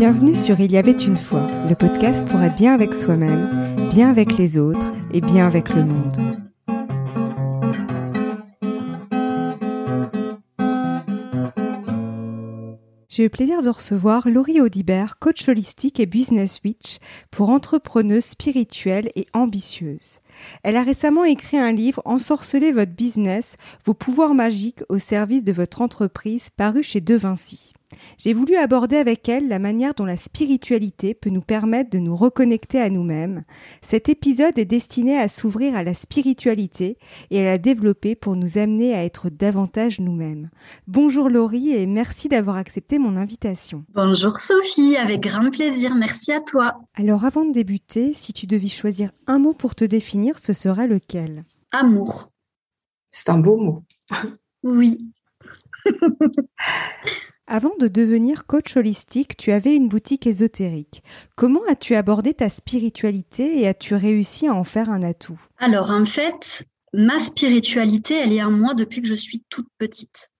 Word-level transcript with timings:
Bienvenue 0.00 0.34
sur 0.34 0.58
Il 0.60 0.72
y 0.72 0.78
avait 0.78 0.92
une 0.92 1.18
fois, 1.18 1.46
le 1.68 1.74
podcast 1.74 2.26
pour 2.26 2.40
être 2.40 2.56
bien 2.56 2.72
avec 2.72 2.94
soi-même, 2.94 3.86
bien 3.90 4.08
avec 4.08 4.38
les 4.38 4.56
autres 4.56 4.94
et 5.12 5.20
bien 5.20 5.46
avec 5.46 5.68
le 5.74 5.84
monde. 5.84 6.16
J'ai 13.10 13.24
eu 13.24 13.26
le 13.26 13.28
plaisir 13.28 13.60
de 13.60 13.68
recevoir 13.68 14.26
Laurie 14.30 14.62
Audibert, 14.62 15.18
coach 15.18 15.46
holistique 15.46 16.00
et 16.00 16.06
business 16.06 16.62
witch 16.64 16.96
pour 17.30 17.50
entrepreneuse 17.50 18.24
spirituelle 18.24 19.10
et 19.16 19.26
ambitieuse. 19.34 20.20
Elle 20.62 20.78
a 20.78 20.82
récemment 20.82 21.24
écrit 21.24 21.58
un 21.58 21.72
livre 21.72 22.00
Ensorceler 22.06 22.72
votre 22.72 22.92
business, 22.92 23.56
vos 23.84 23.92
pouvoirs 23.92 24.32
magiques 24.32 24.82
au 24.88 24.96
service 24.96 25.44
de 25.44 25.52
votre 25.52 25.82
entreprise, 25.82 26.48
paru 26.48 26.82
chez 26.82 27.02
De 27.02 27.16
Vinci. 27.16 27.74
J'ai 28.18 28.32
voulu 28.32 28.56
aborder 28.56 28.96
avec 28.96 29.28
elle 29.28 29.48
la 29.48 29.58
manière 29.58 29.94
dont 29.94 30.04
la 30.04 30.16
spiritualité 30.16 31.14
peut 31.14 31.30
nous 31.30 31.40
permettre 31.40 31.90
de 31.90 31.98
nous 31.98 32.14
reconnecter 32.14 32.80
à 32.80 32.90
nous-mêmes. 32.90 33.44
Cet 33.82 34.08
épisode 34.08 34.58
est 34.58 34.64
destiné 34.64 35.18
à 35.18 35.28
s'ouvrir 35.28 35.74
à 35.74 35.82
la 35.82 35.94
spiritualité 35.94 36.98
et 37.30 37.40
à 37.40 37.44
la 37.44 37.58
développer 37.58 38.14
pour 38.14 38.36
nous 38.36 38.58
amener 38.58 38.94
à 38.94 39.04
être 39.04 39.30
davantage 39.30 40.00
nous-mêmes. 40.00 40.50
Bonjour 40.86 41.28
Laurie 41.28 41.70
et 41.70 41.86
merci 41.86 42.28
d'avoir 42.28 42.56
accepté 42.56 42.98
mon 42.98 43.16
invitation. 43.16 43.84
Bonjour 43.94 44.40
Sophie, 44.40 44.96
avec 44.96 45.20
grand 45.20 45.50
plaisir, 45.50 45.94
merci 45.94 46.32
à 46.32 46.40
toi. 46.40 46.78
Alors 46.94 47.24
avant 47.24 47.44
de 47.44 47.52
débuter, 47.52 48.14
si 48.14 48.32
tu 48.32 48.46
devais 48.46 48.68
choisir 48.68 49.10
un 49.26 49.38
mot 49.38 49.54
pour 49.54 49.74
te 49.74 49.84
définir, 49.84 50.38
ce 50.38 50.52
serait 50.52 50.86
lequel? 50.86 51.44
Amour. 51.72 52.30
C'est 53.10 53.28
un 53.28 53.38
beau 53.38 53.56
mot. 53.56 53.84
Oui. 54.62 54.98
Avant 57.52 57.74
de 57.80 57.88
devenir 57.88 58.46
coach 58.46 58.76
holistique, 58.76 59.36
tu 59.36 59.50
avais 59.50 59.74
une 59.74 59.88
boutique 59.88 60.24
ésotérique. 60.24 61.02
Comment 61.34 61.64
as-tu 61.68 61.96
abordé 61.96 62.32
ta 62.32 62.48
spiritualité 62.48 63.58
et 63.58 63.66
as-tu 63.66 63.96
réussi 63.96 64.46
à 64.46 64.54
en 64.54 64.62
faire 64.62 64.88
un 64.88 65.02
atout? 65.02 65.40
Alors 65.58 65.90
en 65.90 66.04
fait, 66.04 66.62
ma 66.92 67.18
spiritualité, 67.18 68.14
elle 68.14 68.32
est 68.32 68.42
en 68.44 68.52
moi 68.52 68.74
depuis 68.74 69.02
que 69.02 69.08
je 69.08 69.16
suis 69.16 69.42
toute 69.48 69.66
petite. 69.78 70.30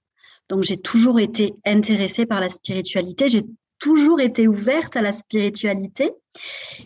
Donc 0.48 0.62
j'ai 0.62 0.80
toujours 0.80 1.18
été 1.18 1.52
intéressée 1.66 2.26
par 2.26 2.40
la 2.40 2.48
spiritualité, 2.48 3.28
j'ai 3.28 3.42
toujours 3.80 4.20
été 4.20 4.46
ouverte 4.46 4.96
à 4.96 5.02
la 5.02 5.12
spiritualité. 5.12 6.12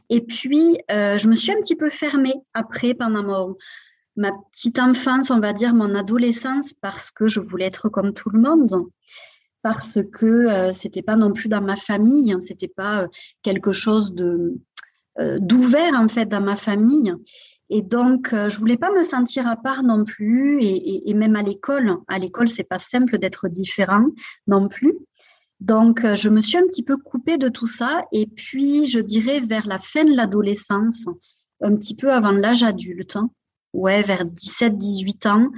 Et 0.08 0.22
puis, 0.22 0.78
euh, 0.90 1.18
je 1.18 1.28
me 1.28 1.36
suis 1.36 1.52
un 1.52 1.60
petit 1.60 1.76
peu 1.76 1.90
fermée 1.90 2.32
après, 2.54 2.94
pendant 2.94 3.56
ma 4.16 4.32
petite 4.52 4.78
enfance, 4.78 5.30
on 5.30 5.40
va 5.40 5.52
dire 5.52 5.74
mon 5.74 5.94
adolescence, 5.94 6.72
parce 6.72 7.10
que 7.10 7.28
je 7.28 7.40
voulais 7.40 7.66
être 7.66 7.90
comme 7.90 8.14
tout 8.14 8.30
le 8.30 8.40
monde 8.40 8.88
parce 9.64 9.98
que 10.12 10.26
euh, 10.26 10.72
c'était 10.74 11.02
pas 11.02 11.16
non 11.16 11.32
plus 11.32 11.48
dans 11.48 11.62
ma 11.62 11.76
famille, 11.76 12.32
hein, 12.34 12.40
c'était 12.42 12.68
pas 12.68 13.04
euh, 13.04 13.08
quelque 13.42 13.72
chose 13.72 14.12
de 14.12 14.60
euh, 15.18 15.38
d'ouvert 15.40 15.94
en 15.94 16.06
fait 16.06 16.26
dans 16.26 16.42
ma 16.42 16.54
famille. 16.54 17.14
Et 17.70 17.80
donc, 17.80 18.28
je 18.32 18.58
voulais 18.58 18.76
pas 18.76 18.90
me 18.92 19.02
sentir 19.02 19.48
à 19.48 19.56
part 19.56 19.82
non 19.82 20.04
plus, 20.04 20.62
et, 20.62 21.08
et 21.08 21.14
même 21.14 21.34
à 21.34 21.40
l'école. 21.40 21.96
À 22.08 22.18
l'école, 22.18 22.50
c'est 22.50 22.62
pas 22.62 22.78
simple 22.78 23.18
d'être 23.18 23.48
différent 23.48 24.04
non 24.46 24.68
plus. 24.68 24.94
Donc, 25.60 26.06
je 26.14 26.28
me 26.28 26.42
suis 26.42 26.58
un 26.58 26.66
petit 26.66 26.82
peu 26.82 26.98
coupée 26.98 27.38
de 27.38 27.48
tout 27.48 27.66
ça. 27.66 28.02
Et 28.12 28.26
puis, 28.26 28.86
je 28.86 29.00
dirais 29.00 29.40
vers 29.40 29.66
la 29.66 29.78
fin 29.78 30.04
de 30.04 30.14
l'adolescence, 30.14 31.06
un 31.62 31.74
petit 31.74 31.96
peu 31.96 32.12
avant 32.12 32.32
l'âge 32.32 32.62
adulte, 32.62 33.16
hein, 33.16 33.30
ouais, 33.72 34.02
vers 34.02 34.26
17-18 34.26 35.28
ans, 35.28 35.48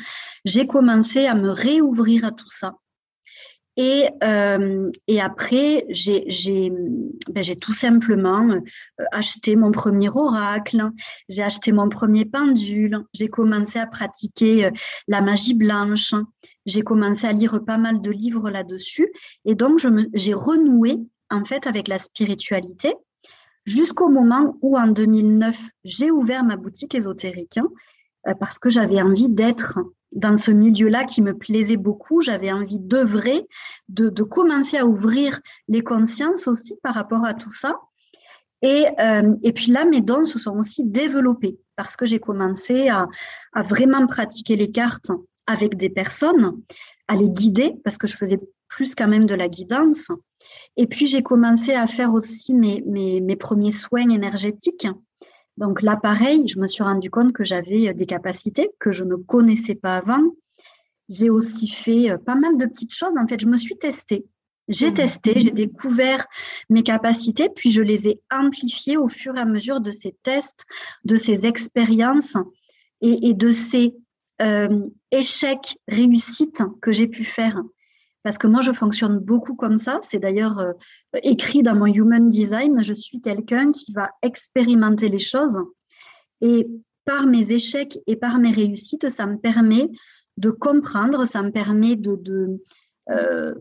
j'ai 0.45 0.69
commencé 0.69 1.27
à 1.27 1.35
me 1.35 1.51
réouvrir 1.51 2.25
à 2.25 2.31
tout 2.31 2.51
ça. 2.51 2.77
Et, 3.77 4.09
euh, 4.25 4.91
et 5.07 5.21
après, 5.21 5.85
j'ai 5.91 6.71
ben, 7.29 7.45
tout 7.61 7.75
simplement 7.75 8.49
euh, 8.49 8.61
acheté 9.13 9.55
mon 9.55 9.71
premier 9.71 10.09
oracle, 10.09 10.91
j'ai 11.29 11.43
acheté 11.43 11.73
mon 11.73 11.91
premier 11.91 12.25
pendule, 12.25 13.05
j'ai 13.13 13.29
commencé 13.29 13.79
à 13.79 13.87
pratiquer 13.87 14.67
euh, 14.67 14.71
la 15.09 15.21
magie 15.21 15.55
blanche, 15.55 16.15
j'ai 16.65 16.81
commencé 16.81 17.27
à 17.27 17.33
lire 17.33 17.63
pas 17.67 17.77
mal 17.77 18.01
de 18.01 18.11
livres 18.11 18.49
là-dessus. 18.49 19.13
Et 19.45 19.55
donc, 19.55 19.87
j'ai 20.15 20.35
renoué 20.35 20.97
en 21.31 21.45
fait 21.45 21.67
avec 21.67 21.89
la 21.89 21.99
spiritualité 21.99 22.95
jusqu'au 23.67 24.09
moment 24.09 24.57
où, 24.63 24.79
en 24.79 24.87
2009, 24.87 25.55
j'ai 25.85 26.11
ouvert 26.11 26.45
ma 26.45 26.57
boutique 26.57 26.95
ésotérique 26.95 27.59
parce 28.41 28.59
que 28.59 28.71
j'avais 28.71 29.03
envie 29.03 29.29
d'être 29.29 29.79
dans 30.13 30.37
ce 30.37 30.51
milieu-là 30.51 31.05
qui 31.05 31.23
me 31.23 31.37
plaisait 31.37 31.77
beaucoup. 31.77 32.21
J'avais 32.21 32.53
envie 32.53 32.79
d'œuvrer, 32.79 33.47
de, 33.89 34.11
commencer 34.23 34.77
à 34.77 34.87
ouvrir 34.87 35.41
les 35.69 35.83
consciences 35.83 36.47
aussi 36.47 36.77
par 36.83 36.95
rapport 36.95 37.25
à 37.25 37.35
tout 37.35 37.51
ça. 37.51 37.77
Et, 38.63 38.87
euh, 39.01 39.35
et 39.43 39.53
puis 39.53 39.71
là, 39.71 39.85
mes 39.85 40.01
dons 40.01 40.25
se 40.25 40.39
sont 40.39 40.57
aussi 40.57 40.85
développés 40.85 41.59
parce 41.77 41.97
que 41.97 42.07
j'ai 42.07 42.19
commencé 42.19 42.89
à, 42.89 43.07
vraiment 43.63 44.07
pratiquer 44.07 44.57
les 44.57 44.71
cartes 44.73 45.11
avec 45.47 45.77
des 45.77 45.91
personnes, 45.91 46.61
à 47.09 47.15
les 47.15 47.29
guider 47.29 47.75
parce 47.85 47.99
que 47.99 48.07
je 48.07 48.17
faisais 48.17 48.41
plus 48.69 48.95
quand 48.95 49.09
même 49.09 49.27
de 49.27 49.35
la 49.35 49.49
guidance. 49.49 50.11
Et 50.77 50.87
puis 50.87 51.07
j'ai 51.07 51.23
commencé 51.23 51.73
à 51.73 51.87
faire 51.87 52.13
aussi 52.13 52.55
mes, 52.55 52.83
mes 52.87 53.37
premiers 53.37 53.73
soins 53.73 54.09
énergétiques 54.09 54.87
donc 55.57 55.83
là, 55.83 55.97
pareil, 55.97 56.47
je 56.49 56.59
me 56.59 56.67
suis 56.67 56.83
rendu 56.83 57.11
compte 57.11 57.33
que 57.33 57.45
j'avais 57.45 57.89
euh, 57.89 57.95
des 57.95 58.07
capacités 58.07 58.71
que 58.79 58.93
je 58.93 59.05
ne 59.05 59.17
connaissais 59.17 59.75
pas 59.75 59.97
avant. 59.97 60.23
J'ai 61.09 61.31
aussi 61.31 61.69
fait 61.69 62.11
euh, 62.11 62.19
pas 62.19 62.35
mal 62.35 62.57
de 62.59 62.67
petites 62.67 62.95
choses. 62.95 63.17
En 63.17 63.27
fait, 63.27 63.41
je 63.41 63.47
me 63.47 63.57
suis 63.57 63.77
testée. 63.77 64.27
J'ai 64.69 64.91
mmh. 64.91 64.95
testé, 64.95 65.35
j'ai 65.37 65.53
découvert 65.53 66.27
mes 66.69 66.83
capacités, 66.83 67.49
puis 67.55 67.71
je 67.71 67.83
les 67.83 68.09
ai 68.09 68.21
amplifiées 68.31 68.97
au 68.97 69.09
fur 69.09 69.37
et 69.37 69.41
à 69.41 69.45
mesure 69.45 69.81
de 69.81 69.93
ces 69.93 70.17
tests, 70.25 70.67
de 71.05 71.15
ces 71.15 71.47
expériences 71.47 72.37
et, 73.01 73.33
de 73.33 73.51
ces 73.51 73.95
euh, 74.43 74.89
échecs, 75.13 75.79
réussites 75.87 76.65
que 76.83 76.91
j'ai 76.91 77.07
pu 77.07 77.25
faire 77.25 77.63
parce 78.27 78.39
que 78.39 78.49
moi, 78.49 78.61
je 78.61 78.73
fonctionne 78.73 79.21
beaucoup 79.21 79.55
comme 79.55 79.79
ça. 79.79 80.01
C'est 80.03 80.19
d'ailleurs 80.19 80.59
euh, 80.59 80.73
écrit 81.23 81.63
dans 81.63 81.77
mon 81.77 81.87
Human 81.87 82.29
Design. 82.29 82.83
Je 82.83 82.93
suis 82.93 83.21
quelqu'un 83.21 83.71
qui 83.71 83.93
va 83.93 84.11
expérimenter 84.21 85.09
les 85.09 85.21
choses. 85.21 85.61
Et 86.41 86.67
par 87.05 87.29
mes 87.29 87.53
échecs 87.53 88.01
et 88.09 88.17
par 88.17 88.41
mes 88.41 88.51
réussites, 88.51 89.11
ça 89.11 89.27
me 89.27 89.37
permet 89.37 89.91
de 90.39 90.51
comprendre, 90.51 91.25
ça 91.25 91.41
me 91.41 91.53
permet 91.53 91.95
de, 91.95 92.17
de, 92.17 92.61
euh, 93.11 93.55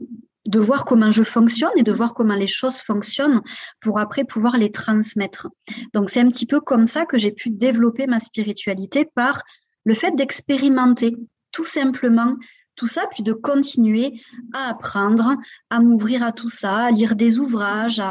de 0.48 0.59
voir 0.59 0.86
comment 0.86 1.12
je 1.12 1.22
fonctionne 1.22 1.70
et 1.76 1.84
de 1.84 1.92
voir 1.92 2.16
comment 2.16 2.34
les 2.34 2.47
choses 2.47 2.82
fonctionnent 2.82 3.44
pour 3.82 4.00
après 4.00 4.24
pouvoir 4.24 4.58
les 4.58 4.72
transmettre. 4.72 5.47
Donc, 5.94 6.09
c'est 6.09 6.22
un 6.22 6.30
petit 6.32 6.47
peu 6.47 6.59
comme 6.59 6.88
ça 6.88 7.06
que 7.06 7.20
j'ai 7.20 7.32
pu 7.32 7.52
développer 7.52 8.08
ma 8.08 8.20
spiritualité 8.20 9.08
par 9.14 9.44
le 9.84 9.94
fait 9.94 10.16
d'expérimenter 10.16 11.16
tout 11.52 11.66
simplement 11.66 12.36
tout 12.75 12.88
ça, 12.88 13.06
puis 13.12 13.24
de 13.24 13.34
continuer 13.34 14.13
à 14.53 14.69
apprendre, 14.69 15.36
à 15.69 15.80
m'ouvrir 15.80 16.24
à 16.24 16.31
tout 16.31 16.50
ça, 16.50 16.86
à 16.86 16.91
lire 16.91 17.16
des 17.16 17.40
ouvrages, 17.40 18.02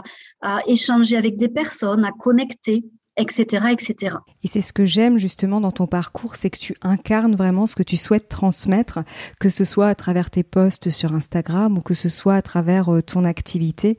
à, 0.40 0.60
échanger 0.66 1.16
avec 1.16 1.36
des 1.36 1.48
personnes, 1.48 2.04
à 2.04 2.12
connecter 2.12 2.84
etc., 3.16 3.66
etc. 3.70 4.16
Et 4.42 4.48
c'est 4.48 4.60
ce 4.60 4.72
que 4.72 4.84
j'aime 4.84 5.18
justement 5.18 5.60
dans 5.60 5.70
ton 5.70 5.86
parcours, 5.86 6.34
c'est 6.34 6.50
que 6.50 6.58
tu 6.58 6.74
incarnes 6.82 7.36
vraiment 7.36 7.68
ce 7.68 7.76
que 7.76 7.84
tu 7.84 7.96
souhaites 7.96 8.28
transmettre, 8.28 9.00
que 9.38 9.48
ce 9.48 9.64
soit 9.64 9.86
à 9.86 9.94
travers 9.94 10.30
tes 10.30 10.42
posts 10.42 10.90
sur 10.90 11.14
Instagram 11.14 11.78
ou 11.78 11.80
que 11.80 11.94
ce 11.94 12.08
soit 12.08 12.34
à 12.34 12.42
travers 12.42 12.92
euh, 12.92 13.02
ton 13.02 13.24
activité. 13.24 13.98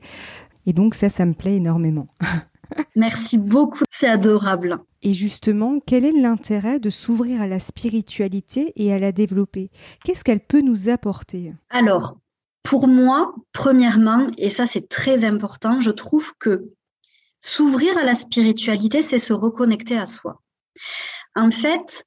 Et 0.66 0.74
donc 0.74 0.94
ça, 0.94 1.08
ça 1.08 1.24
me 1.24 1.32
plaît 1.32 1.56
énormément. 1.56 2.08
Merci 2.96 3.38
beaucoup, 3.38 3.84
c'est 3.98 4.08
adorable. 4.08 4.78
Et 5.02 5.14
justement, 5.14 5.80
quel 5.80 6.04
est 6.04 6.12
l'intérêt 6.12 6.78
de 6.78 6.90
s'ouvrir 6.90 7.40
à 7.40 7.46
la 7.46 7.58
spiritualité 7.58 8.72
et 8.76 8.92
à 8.92 8.98
la 8.98 9.12
développer? 9.12 9.70
Qu'est-ce 10.04 10.22
qu'elle 10.22 10.44
peut 10.44 10.60
nous 10.60 10.88
apporter? 10.88 11.54
Alors, 11.70 12.18
pour 12.62 12.88
moi, 12.88 13.34
premièrement, 13.52 14.26
et 14.36 14.50
ça 14.50 14.66
c'est 14.66 14.88
très 14.88 15.24
important, 15.24 15.80
je 15.80 15.90
trouve 15.90 16.32
que 16.38 16.72
s'ouvrir 17.40 17.96
à 17.96 18.04
la 18.04 18.14
spiritualité, 18.14 19.02
c'est 19.02 19.18
se 19.18 19.32
reconnecter 19.32 19.96
à 19.96 20.06
soi. 20.06 20.42
En 21.34 21.50
fait, 21.50 22.06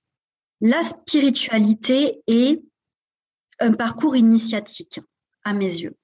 la 0.62 0.84
spiritualité 0.84 2.22
est 2.28 2.62
un 3.60 3.72
parcours 3.72 4.16
initiatique 4.16 5.00
à 5.44 5.54
mes 5.54 5.66
yeux. 5.66 5.96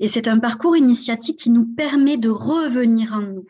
Et 0.00 0.08
c'est 0.08 0.28
un 0.28 0.38
parcours 0.38 0.76
initiatique 0.76 1.38
qui 1.38 1.50
nous 1.50 1.66
permet 1.66 2.16
de 2.16 2.28
revenir 2.28 3.12
en 3.12 3.22
nous, 3.22 3.46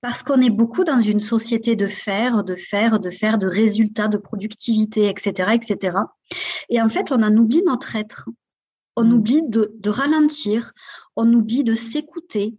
parce 0.00 0.22
qu'on 0.22 0.40
est 0.40 0.50
beaucoup 0.50 0.84
dans 0.84 1.00
une 1.00 1.20
société 1.20 1.74
de 1.76 1.88
faire, 1.88 2.44
de 2.44 2.54
faire, 2.54 3.00
de 3.00 3.10
faire, 3.10 3.38
de 3.38 3.46
résultats, 3.46 4.08
de 4.08 4.18
productivité, 4.18 5.08
etc., 5.08 5.52
etc. 5.54 5.98
Et 6.68 6.80
en 6.80 6.88
fait, 6.88 7.12
on 7.12 7.22
en 7.22 7.36
oublie 7.36 7.62
notre 7.64 7.96
être. 7.96 8.28
On 8.96 9.04
mm. 9.04 9.12
oublie 9.12 9.42
de, 9.48 9.90
ralentir, 9.90 10.72
on 11.16 11.32
oublie 11.32 11.64
de 11.64 11.74
s'écouter, 11.74 12.54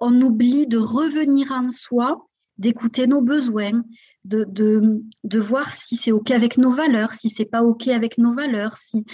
on 0.00 0.20
oublie 0.22 0.66
de 0.66 0.78
revenir 0.78 1.52
en 1.52 1.70
soi, 1.70 2.26
d'écouter 2.58 3.06
nos 3.06 3.20
besoins, 3.20 3.84
de, 4.24 4.44
de, 4.48 5.02
de 5.24 5.38
voir 5.38 5.72
si 5.72 5.96
c'est 5.96 6.12
OK 6.12 6.30
avec 6.30 6.58
nos 6.58 6.72
valeurs, 6.72 7.14
si 7.14 7.30
c'est 7.30 7.44
pas 7.44 7.62
OK 7.62 7.88
avec 7.88 8.18
nos 8.18 8.34
valeurs, 8.34 8.76
si 8.76 9.04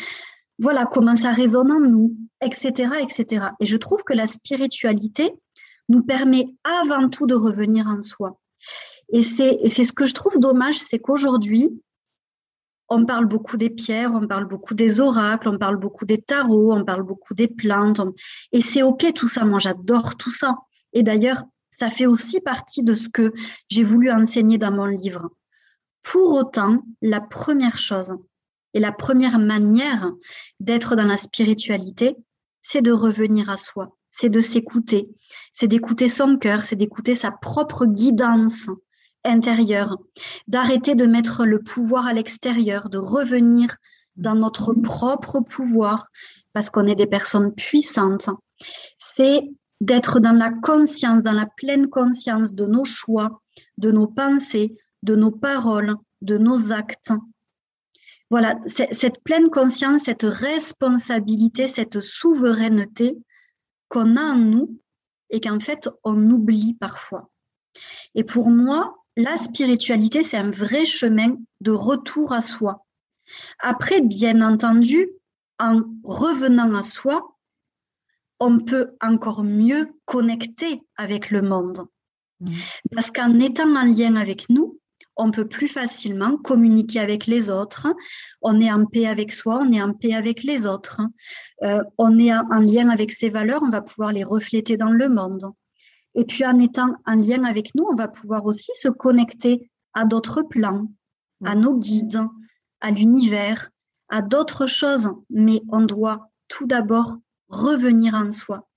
voilà 0.59 0.87
comment 0.87 1.17
ça 1.17 1.33
résonne 1.33 1.73
en 1.73 1.81
nous, 1.81 2.17
etc., 2.41 2.93
etc. 3.03 3.47
Et 3.61 3.67
je 3.67 3.77
trouve 3.77 4.05
que 4.05 4.15
la 4.15 4.27
spiritualité 4.27 5.33
nous 5.89 6.03
permet 6.03 6.47
avant 6.65 7.09
tout 7.09 7.27
de 7.27 7.35
revenir 7.35 7.87
en 7.87 8.01
soi. 8.01 8.41
Et 9.13 9.23
c'est 9.23 9.69
ce 9.69 9.93
que 9.93 10.07
je 10.07 10.15
trouve 10.15 10.39
dommage, 10.39 10.79
c'est 10.79 10.99
qu'aujourd'hui, 10.99 11.71
on 12.89 13.07
parle 13.07 13.27
beaucoup 13.27 13.57
des 13.57 13.71
pierres, 13.71 14.13
on 14.15 14.27
parle 14.27 14.47
beaucoup 14.47 14.75
des 14.75 15.01
oracles, 15.01 15.49
on 15.49 15.59
parle 15.59 15.77
beaucoup 15.77 16.05
des 16.05 16.21
tarots, 16.21 16.73
on 16.73 16.85
parle 16.85 17.03
beaucoup 17.03 17.35
des 17.35 17.49
plantes. 17.49 18.01
Et 18.53 18.61
c'est 18.61 18.83
OK 18.83 19.13
tout 19.15 19.29
ça, 19.29 19.45
moi 19.45 19.59
j'adore 19.59 20.17
tout 20.17 20.31
ça. 20.31 20.57
Et 20.93 21.03
d'ailleurs, 21.03 21.43
ça 21.71 21.91
fait 21.91 22.07
aussi 22.07 22.41
partie 22.41 22.83
de 22.83 22.95
ce 22.95 23.09
que 23.09 23.33
j'ai 23.69 23.85
voulu 23.85 24.11
enseigner 24.11 24.59
dans 24.59 24.71
mon 24.73 24.87
livre. 24.87 25.31
Pour 26.03 26.33
autant, 26.35 26.83
la 27.01 27.21
première 27.21 27.79
chose 27.79 28.17
et 28.75 28.81
la 28.81 28.93
première 28.93 29.39
manière 29.39 30.13
d'être 30.61 30.97
dans 30.97 31.07
la 31.07 31.17
spiritualité, 31.17 32.17
c'est 32.63 32.83
de 32.83 32.93
revenir 32.93 33.49
à 33.49 33.57
soi, 33.57 33.97
c'est 34.17 34.29
de 34.29 34.41
s'écouter, 34.41 35.09
c'est 35.55 35.67
d'écouter 35.67 36.09
son 36.09 36.37
cœur, 36.37 36.65
c'est 36.65 36.77
d'écouter 36.77 37.17
sa 37.17 37.33
propre 37.33 37.85
guidance 37.85 38.69
intérieure, 39.25 39.99
d'arrêter 40.47 40.95
de 40.95 41.05
mettre 41.05 41.45
le 41.45 41.61
pouvoir 41.61 42.07
à 42.07 42.13
l'extérieur, 42.13 42.91
de 42.91 42.99
revenir 42.99 43.77
dans 44.15 44.37
notre 44.37 44.73
propre 44.73 45.41
pouvoir, 45.41 46.07
parce 46.53 46.71
qu'on 46.71 46.87
est 46.87 46.95
des 46.95 47.09
personnes 47.09 47.53
puissantes. 47.53 48.29
C'est 48.99 49.43
d'être 49.81 50.21
dans 50.21 50.39
la 50.39 50.51
conscience, 50.51 51.25
dans 51.25 51.33
la 51.33 51.47
pleine 51.57 51.89
conscience 51.89 52.55
de 52.55 52.67
nos 52.67 52.85
choix, 52.85 53.43
de 53.79 53.91
nos 53.91 54.07
pensées, 54.07 54.77
de 55.03 55.17
nos 55.17 55.33
paroles, 55.33 55.97
de 56.23 56.39
nos 56.39 56.73
actes. 56.73 57.13
Voilà, 58.31 58.61
cette 58.67 59.25
pleine 59.25 59.51
conscience, 59.51 60.03
cette 60.05 60.23
responsabilité, 60.23 61.67
cette 61.67 62.01
souveraineté 62.01 63.19
qu'on 63.95 64.17
a 64.17 64.23
en 64.23 64.37
nous 64.37 64.81
et 65.31 65.41
qu'en 65.41 65.61
fait 65.61 65.89
on 66.03 66.31
oublie 66.31 66.75
parfois. 66.75 67.31
Et 68.17 68.25
pour 68.25 68.51
moi, 68.51 68.97
la 69.17 69.37
spiritualité, 69.37 70.25
c'est 70.25 70.37
un 70.37 70.51
vrai 70.51 70.85
chemin 70.85 71.37
de 71.61 71.71
retour 71.71 72.33
à 72.33 72.41
soi. 72.41 72.85
Après, 73.61 74.01
bien 74.01 74.41
entendu, 74.41 75.09
en 75.61 75.83
revenant 76.03 76.75
à 76.75 76.83
soi, 76.83 77.37
on 78.41 78.59
peut 78.59 78.97
encore 79.01 79.45
mieux 79.45 79.89
connecter 80.05 80.83
avec 80.97 81.31
le 81.31 81.43
monde. 81.43 81.87
Mmh. 82.41 82.51
Parce 82.95 83.13
qu'en 83.13 83.39
étant 83.39 83.77
en 83.77 83.85
lien 83.85 84.17
avec 84.17 84.49
nous, 84.49 84.74
on 85.17 85.31
peut 85.31 85.47
plus 85.47 85.69
facilement 85.69 86.37
communiquer 86.37 87.01
avec 87.01 87.27
les 87.27 87.51
autres. 87.51 87.89
On 88.43 88.61
est 88.61 88.73
en 88.73 88.85
paix 88.87 89.07
avec 89.07 89.33
soi, 89.33 89.61
on 89.63 89.73
est 89.73 89.83
en 89.83 89.93
paix 89.93 90.15
avec 90.15 90.43
les 90.43 90.67
autres. 90.67 91.01
Euh, 91.63 91.83
on 91.99 92.19
est 92.19 92.35
en 92.35 92.61
lien 92.61 92.89
avec 92.89 93.13
ses 93.13 93.29
valeurs, 93.29 93.63
on 93.63 93.71
va 93.71 93.81
pouvoir 93.81 94.13
les 94.13 94.25
refléter 94.25 94.77
dans 94.77 94.91
le 94.91 95.09
monde. 95.09 95.53
Et 96.15 96.25
puis 96.25 96.45
en 96.45 96.59
étant 96.59 96.95
en 97.07 97.15
lien 97.15 97.45
avec 97.45 97.75
nous, 97.75 97.85
on 97.91 97.97
va 97.97 98.09
pouvoir 98.09 98.47
aussi 98.47 98.73
se 98.75 98.89
connecter 98.89 99.71
à 99.95 100.05
d'autres 100.05 100.43
plans, 100.43 100.89
à 101.45 101.55
nos 101.55 101.77
guides, 101.77 102.21
à 102.81 102.91
l'univers, 102.91 103.71
à 104.09 104.23
d'autres 104.23 104.67
choses. 104.67 105.11
Mais 105.31 105.63
on 105.69 105.83
doit 105.83 106.31
tout 106.49 106.67
d'abord 106.67 107.17
revenir 107.49 108.15
en 108.15 108.31
soi. 108.31 108.69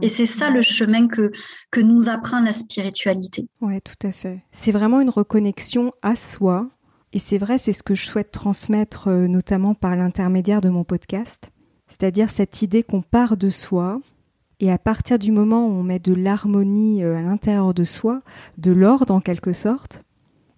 Et 0.00 0.08
c'est 0.08 0.26
ça 0.26 0.48
le 0.48 0.62
chemin 0.62 1.06
que, 1.06 1.32
que 1.70 1.80
nous 1.80 2.08
apprend 2.08 2.40
la 2.40 2.52
spiritualité. 2.52 3.46
Oui, 3.60 3.80
tout 3.82 4.06
à 4.06 4.10
fait. 4.10 4.42
C'est 4.50 4.72
vraiment 4.72 5.00
une 5.00 5.10
reconnexion 5.10 5.92
à 6.00 6.16
soi. 6.16 6.70
Et 7.12 7.18
c'est 7.18 7.36
vrai, 7.36 7.58
c'est 7.58 7.74
ce 7.74 7.82
que 7.82 7.94
je 7.94 8.06
souhaite 8.06 8.32
transmettre 8.32 9.08
euh, 9.08 9.26
notamment 9.26 9.74
par 9.74 9.96
l'intermédiaire 9.96 10.62
de 10.62 10.70
mon 10.70 10.82
podcast. 10.84 11.52
C'est-à-dire 11.88 12.30
cette 12.30 12.62
idée 12.62 12.82
qu'on 12.82 13.02
part 13.02 13.36
de 13.36 13.50
soi, 13.50 14.00
et 14.60 14.70
à 14.70 14.78
partir 14.78 15.18
du 15.18 15.30
moment 15.30 15.66
où 15.66 15.72
on 15.72 15.82
met 15.82 15.98
de 15.98 16.14
l'harmonie 16.14 17.04
euh, 17.04 17.18
à 17.18 17.20
l'intérieur 17.20 17.74
de 17.74 17.84
soi, 17.84 18.22
de 18.56 18.72
l'ordre 18.72 19.12
en 19.12 19.20
quelque 19.20 19.52
sorte, 19.52 20.02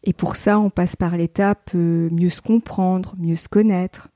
et 0.05 0.13
pour 0.13 0.37
ça 0.37 0.61
on 0.61 0.71
passe 0.71 0.95
par 0.95 1.17
l'étape 1.17 1.71
euh, 1.75 2.09
mieux 2.13 2.29
se 2.29 2.41
comprendre, 2.41 3.15
mieux 3.19 3.35
se 3.35 3.49
connaître. 3.49 4.11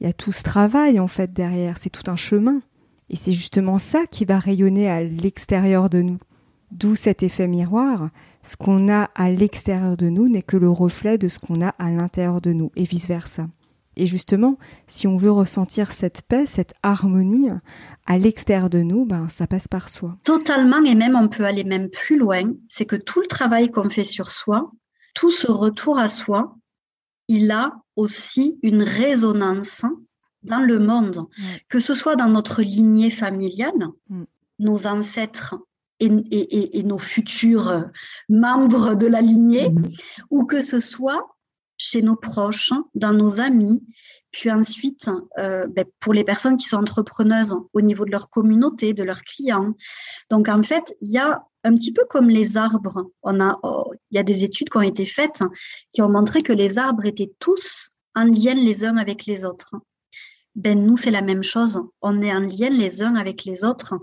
Il 0.00 0.06
y 0.06 0.10
a 0.10 0.12
tout 0.12 0.32
ce 0.32 0.42
travail 0.42 0.98
en 0.98 1.06
fait 1.06 1.32
derrière, 1.32 1.78
c'est 1.78 1.90
tout 1.90 2.10
un 2.10 2.16
chemin. 2.16 2.60
Et 3.10 3.16
c'est 3.16 3.32
justement 3.32 3.78
ça 3.78 4.06
qui 4.06 4.24
va 4.24 4.38
rayonner 4.38 4.88
à 4.88 5.02
l'extérieur 5.02 5.90
de 5.90 6.02
nous. 6.02 6.18
D'où 6.70 6.94
cet 6.96 7.22
effet 7.22 7.46
miroir. 7.46 8.10
Ce 8.42 8.56
qu'on 8.56 8.92
a 8.92 9.10
à 9.14 9.30
l'extérieur 9.30 9.96
de 9.96 10.08
nous 10.08 10.28
n'est 10.28 10.42
que 10.42 10.56
le 10.56 10.68
reflet 10.68 11.18
de 11.18 11.28
ce 11.28 11.38
qu'on 11.38 11.62
a 11.62 11.68
à 11.78 11.90
l'intérieur 11.90 12.40
de 12.40 12.52
nous, 12.52 12.70
et 12.76 12.84
vice-versa. 12.84 13.46
Et 13.96 14.06
justement, 14.06 14.58
si 14.86 15.06
on 15.06 15.16
veut 15.16 15.30
ressentir 15.30 15.92
cette 15.92 16.22
paix, 16.22 16.46
cette 16.46 16.74
harmonie 16.82 17.48
à 18.06 18.18
l'extérieur 18.18 18.68
de 18.68 18.80
nous, 18.80 19.04
ben, 19.04 19.28
ça 19.28 19.46
passe 19.46 19.68
par 19.68 19.88
soi. 19.88 20.18
Totalement, 20.24 20.82
et 20.82 20.94
même 20.94 21.16
on 21.16 21.28
peut 21.28 21.44
aller 21.44 21.64
même 21.64 21.88
plus 21.88 22.18
loin, 22.18 22.52
c'est 22.68 22.86
que 22.86 22.96
tout 22.96 23.20
le 23.20 23.28
travail 23.28 23.70
qu'on 23.70 23.88
fait 23.88 24.04
sur 24.04 24.32
soi, 24.32 24.70
tout 25.14 25.30
ce 25.30 25.50
retour 25.50 25.98
à 25.98 26.08
soi, 26.08 26.56
il 27.28 27.50
a 27.50 27.72
aussi 27.96 28.58
une 28.62 28.82
résonance 28.82 29.84
dans 30.44 30.60
le 30.60 30.78
monde, 30.78 31.26
que 31.68 31.80
ce 31.80 31.94
soit 31.94 32.16
dans 32.16 32.28
notre 32.28 32.62
lignée 32.62 33.10
familiale, 33.10 33.88
mm. 34.08 34.24
nos 34.60 34.86
ancêtres 34.86 35.56
et, 36.00 36.82
nos 36.82 36.98
futurs 36.98 37.84
membres 38.28 38.94
de 38.94 39.06
la 39.06 39.20
lignée, 39.20 39.70
mm. 39.70 39.88
ou 40.30 40.44
que 40.44 40.60
ce 40.60 40.78
soit 40.78 41.36
chez 41.76 42.02
nos 42.02 42.16
proches, 42.16 42.72
dans 42.94 43.12
nos 43.12 43.40
amis, 43.40 43.82
puis 44.30 44.50
ensuite 44.50 45.10
euh, 45.38 45.66
ben, 45.68 45.84
pour 46.00 46.12
les 46.12 46.24
personnes 46.24 46.56
qui 46.56 46.66
sont 46.66 46.76
entrepreneuses 46.76 47.56
au 47.72 47.80
niveau 47.80 48.04
de 48.04 48.10
leur 48.10 48.30
communauté, 48.30 48.92
de 48.92 49.04
leurs 49.04 49.22
clients. 49.22 49.74
Donc 50.30 50.48
en 50.48 50.62
fait, 50.62 50.96
il 51.00 51.10
y 51.10 51.18
a 51.18 51.44
un 51.62 51.74
petit 51.74 51.92
peu 51.92 52.04
comme 52.10 52.28
les 52.28 52.56
arbres. 52.56 53.10
On 53.22 53.40
a, 53.40 53.58
oh, 53.62 53.92
il 54.10 54.16
y 54.16 54.18
a 54.18 54.24
des 54.24 54.44
études 54.44 54.70
qui 54.70 54.76
ont 54.76 54.82
été 54.82 55.06
faites 55.06 55.42
qui 55.92 56.02
ont 56.02 56.08
montré 56.08 56.42
que 56.42 56.52
les 56.52 56.78
arbres 56.78 57.06
étaient 57.06 57.32
tous 57.38 57.90
en 58.14 58.24
lien 58.24 58.54
les 58.54 58.84
uns 58.84 58.96
avec 58.96 59.24
les 59.26 59.44
autres. 59.44 59.74
Ben 60.54 60.84
nous, 60.84 60.96
c'est 60.96 61.10
la 61.10 61.22
même 61.22 61.42
chose. 61.42 61.80
On 62.00 62.22
est 62.22 62.32
en 62.32 62.40
lien 62.40 62.70
les 62.70 63.02
uns 63.02 63.16
avec 63.16 63.44
les 63.44 63.64
autres. 63.64 63.94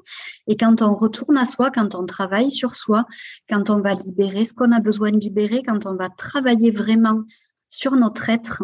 Et 0.48 0.58
quand 0.58 0.82
on 0.82 0.94
retourne 0.96 1.38
à 1.38 1.46
soi, 1.46 1.72
quand 1.72 1.96
on 1.96 2.06
travaille 2.06 2.52
sur 2.52 2.76
soi, 2.76 3.06
quand 3.50 3.70
on 3.70 3.80
va 3.80 3.94
libérer 3.94 4.44
ce 4.44 4.54
qu'on 4.54 4.74
a 4.74 4.82
besoin 4.82 5.12
de 5.12 5.18
libérer, 5.18 5.64
quand 5.64 5.86
on 5.86 5.96
va 5.96 6.10
travailler 6.10 6.72
vraiment 6.72 7.24
sur 7.70 7.94
notre 7.94 8.30
être, 8.30 8.64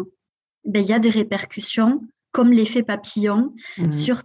ben, 0.64 0.82
il 0.82 0.88
y 0.88 0.92
a 0.92 0.98
des 0.98 1.08
répercussions, 1.08 2.02
comme 2.32 2.52
l'effet 2.52 2.82
papillon, 2.82 3.54
mmh. 3.78 3.90
sur 3.90 4.22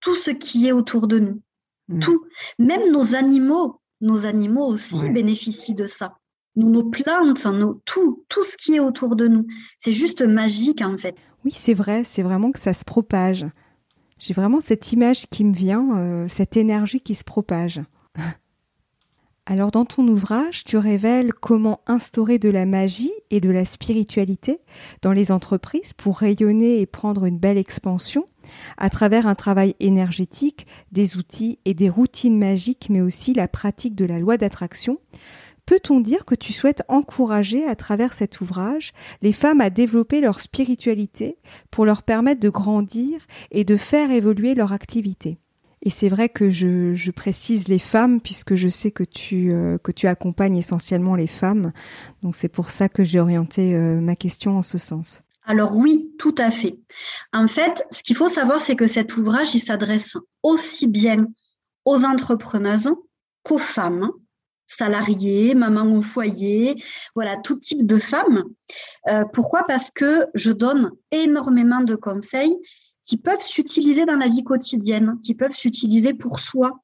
tout 0.00 0.16
ce 0.16 0.30
qui 0.30 0.66
est 0.66 0.72
autour 0.72 1.06
de 1.06 1.18
nous. 1.18 1.42
Mmh. 1.88 1.98
Tout. 1.98 2.26
Même 2.58 2.90
nos 2.90 3.14
animaux, 3.14 3.82
nos 4.00 4.24
animaux 4.24 4.66
aussi 4.66 5.10
bénéficient 5.10 5.74
de 5.74 5.86
ça. 5.86 6.16
Nous, 6.56 6.70
nos 6.70 6.84
plantes, 6.84 7.46
nos, 7.46 7.80
tout, 7.84 8.24
tout 8.28 8.44
ce 8.44 8.56
qui 8.56 8.76
est 8.76 8.80
autour 8.80 9.16
de 9.16 9.26
nous. 9.26 9.46
C'est 9.78 9.92
juste 9.92 10.22
magique 10.22 10.82
en 10.82 10.96
fait. 10.96 11.16
Oui, 11.44 11.52
c'est 11.54 11.74
vrai, 11.74 12.04
c'est 12.04 12.22
vraiment 12.22 12.52
que 12.52 12.58
ça 12.58 12.72
se 12.72 12.84
propage. 12.84 13.44
J'ai 14.18 14.34
vraiment 14.34 14.60
cette 14.60 14.92
image 14.92 15.26
qui 15.26 15.44
me 15.44 15.52
vient, 15.52 15.98
euh, 15.98 16.28
cette 16.28 16.56
énergie 16.56 17.00
qui 17.00 17.14
se 17.14 17.24
propage. 17.24 17.80
Alors 19.46 19.70
dans 19.70 19.84
ton 19.84 20.08
ouvrage, 20.08 20.64
tu 20.64 20.78
révèles 20.78 21.34
comment 21.34 21.80
instaurer 21.86 22.38
de 22.38 22.48
la 22.48 22.64
magie 22.64 23.12
et 23.30 23.40
de 23.40 23.50
la 23.50 23.66
spiritualité 23.66 24.60
dans 25.02 25.12
les 25.12 25.30
entreprises 25.30 25.92
pour 25.92 26.16
rayonner 26.16 26.80
et 26.80 26.86
prendre 26.86 27.26
une 27.26 27.38
belle 27.38 27.58
expansion 27.58 28.24
à 28.78 28.88
travers 28.88 29.26
un 29.26 29.34
travail 29.34 29.74
énergétique, 29.80 30.66
des 30.92 31.18
outils 31.18 31.58
et 31.66 31.74
des 31.74 31.90
routines 31.90 32.38
magiques, 32.38 32.88
mais 32.88 33.02
aussi 33.02 33.34
la 33.34 33.46
pratique 33.46 33.94
de 33.94 34.06
la 34.06 34.18
loi 34.18 34.38
d'attraction. 34.38 34.98
Peut-on 35.66 36.00
dire 36.00 36.24
que 36.24 36.34
tu 36.34 36.52
souhaites 36.52 36.82
encourager 36.88 37.66
à 37.66 37.74
travers 37.74 38.12
cet 38.12 38.40
ouvrage 38.40 38.92
les 39.22 39.32
femmes 39.32 39.60
à 39.60 39.70
développer 39.70 40.20
leur 40.20 40.40
spiritualité 40.40 41.38
pour 41.70 41.86
leur 41.86 42.02
permettre 42.02 42.40
de 42.40 42.50
grandir 42.50 43.20
et 43.50 43.64
de 43.64 43.76
faire 43.76 44.10
évoluer 44.10 44.54
leur 44.54 44.72
activité? 44.72 45.38
Et 45.84 45.90
c'est 45.90 46.08
vrai 46.08 46.30
que 46.30 46.50
je, 46.50 47.10
précise 47.10 47.68
les 47.68 47.78
femmes 47.78 48.20
puisque 48.20 48.54
je 48.54 48.68
sais 48.68 48.90
que 48.90 49.04
tu, 49.04 49.52
euh, 49.52 49.76
que 49.78 49.92
tu 49.92 50.06
accompagnes 50.06 50.56
essentiellement 50.56 51.14
les 51.14 51.26
femmes. 51.26 51.72
Donc 52.22 52.36
c'est 52.36 52.48
pour 52.48 52.70
ça 52.70 52.88
que 52.88 53.04
j'ai 53.04 53.20
orienté 53.20 53.74
euh, 53.74 54.00
ma 54.00 54.16
question 54.16 54.56
en 54.56 54.62
ce 54.62 54.78
sens. 54.78 55.20
Alors 55.44 55.76
oui, 55.76 56.10
tout 56.18 56.34
à 56.38 56.50
fait. 56.50 56.78
En 57.34 57.46
fait, 57.48 57.84
ce 57.90 58.02
qu'il 58.02 58.16
faut 58.16 58.28
savoir, 58.28 58.62
c'est 58.62 58.76
que 58.76 58.88
cet 58.88 59.18
ouvrage, 59.18 59.54
il 59.54 59.60
s'adresse 59.60 60.16
aussi 60.42 60.88
bien 60.88 61.26
aux 61.84 62.04
entrepreneuses 62.04 62.90
qu'aux 63.42 63.58
femmes, 63.58 64.10
salariées, 64.76 65.54
mamans 65.54 65.96
au 65.96 66.02
foyer, 66.02 66.82
voilà, 67.14 67.36
tout 67.36 67.56
type 67.56 67.86
de 67.86 67.98
femmes. 67.98 68.44
Euh, 69.08 69.24
pourquoi? 69.32 69.64
Parce 69.64 69.90
que 69.90 70.26
je 70.34 70.52
donne 70.52 70.92
énormément 71.10 71.80
de 71.80 71.94
conseils 71.94 72.56
qui 73.04 73.18
peuvent 73.18 73.42
s'utiliser 73.42 74.06
dans 74.06 74.16
la 74.16 74.28
vie 74.28 74.44
quotidienne, 74.44 75.18
qui 75.22 75.34
peuvent 75.34 75.54
s'utiliser 75.54 76.14
pour 76.14 76.40
soi. 76.40 76.80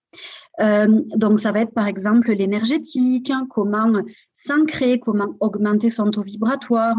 Euh, 0.61 1.01
donc, 1.17 1.41
ça 1.41 1.53
va 1.53 1.61
être 1.61 1.73
par 1.73 1.87
exemple 1.87 2.31
l'énergétique, 2.33 3.31
hein, 3.31 3.47
comment 3.49 3.91
s'ancrer, 4.37 5.01
comment 5.01 5.35
augmenter 5.41 5.89
son 5.89 6.11
taux 6.11 6.23
vibratoire, 6.23 6.97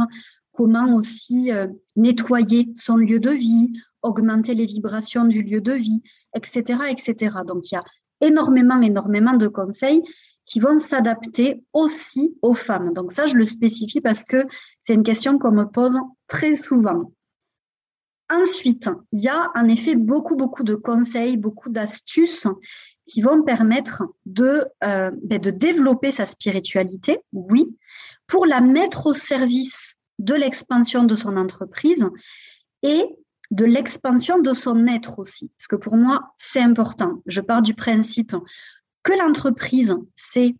comment 0.51 0.95
aussi 0.95 1.51
euh, 1.51 1.67
nettoyer 1.95 2.69
son 2.75 2.97
lieu 2.97 3.19
de 3.19 3.29
vie, 3.31 3.71
augmenter 4.01 4.55
les 4.55 4.65
vibrations 4.65 5.25
du 5.25 5.43
lieu 5.43 5.61
de 5.61 5.73
vie, 5.73 6.01
etc., 6.35 6.79
etc. 6.89 7.37
Donc, 7.47 7.71
il 7.71 7.75
y 7.75 7.77
a 7.77 7.83
énormément, 8.21 8.81
énormément 8.81 9.33
de 9.33 9.47
conseils 9.47 10.01
qui 10.51 10.59
vont 10.59 10.79
s'adapter 10.79 11.63
aussi 11.71 12.35
aux 12.41 12.53
femmes. 12.53 12.93
Donc 12.93 13.13
ça, 13.13 13.25
je 13.25 13.35
le 13.35 13.45
spécifie 13.45 14.01
parce 14.01 14.25
que 14.25 14.45
c'est 14.81 14.93
une 14.93 15.03
question 15.03 15.39
qu'on 15.39 15.51
me 15.51 15.63
pose 15.63 15.97
très 16.27 16.55
souvent. 16.55 17.13
Ensuite, 18.29 18.89
il 19.13 19.21
y 19.21 19.29
a 19.29 19.49
en 19.55 19.69
effet 19.69 19.95
beaucoup, 19.95 20.35
beaucoup 20.35 20.63
de 20.63 20.75
conseils, 20.75 21.37
beaucoup 21.37 21.69
d'astuces 21.69 22.47
qui 23.05 23.21
vont 23.21 23.43
permettre 23.43 24.03
de, 24.25 24.65
euh, 24.83 25.11
ben, 25.23 25.39
de 25.39 25.51
développer 25.51 26.11
sa 26.11 26.25
spiritualité, 26.25 27.19
oui, 27.31 27.73
pour 28.27 28.45
la 28.45 28.59
mettre 28.59 29.07
au 29.07 29.13
service 29.13 29.95
de 30.19 30.33
l'expansion 30.33 31.05
de 31.05 31.15
son 31.15 31.37
entreprise 31.37 32.05
et 32.83 33.05
de 33.51 33.63
l'expansion 33.65 34.39
de 34.39 34.51
son 34.51 34.85
être 34.87 35.17
aussi. 35.17 35.49
Parce 35.57 35.67
que 35.67 35.77
pour 35.77 35.95
moi, 35.95 36.33
c'est 36.35 36.61
important. 36.61 37.21
Je 37.25 37.39
pars 37.39 37.61
du 37.61 37.73
principe 37.73 38.35
que 39.03 39.13
l'entreprise, 39.13 39.95
c'est 40.15 40.55